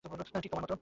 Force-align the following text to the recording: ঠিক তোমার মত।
ঠিক 0.41 0.51
তোমার 0.51 0.63
মত। 0.63 0.71